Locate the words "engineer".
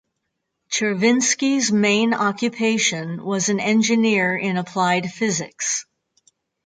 3.59-4.35